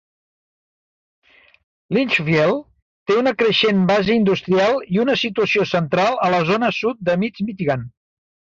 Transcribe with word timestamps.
Litchfield 1.97 2.63
té 3.11 3.19
una 3.25 3.35
creixent 3.43 3.85
base 3.93 4.17
industrial 4.21 4.81
i 4.97 5.03
una 5.05 5.19
situació 5.27 5.69
central 5.75 6.21
a 6.29 6.33
la 6.39 6.43
zona 6.51 6.75
sud 6.83 7.09
de 7.11 7.21
Mid-Michigan. 7.27 7.89